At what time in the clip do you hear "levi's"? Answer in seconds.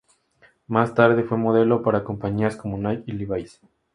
3.11-3.61